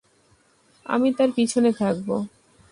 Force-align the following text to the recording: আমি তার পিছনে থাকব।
আমি 0.85 1.09
তার 1.13 1.29
পিছনে 1.35 1.71
থাকব। 1.71 2.07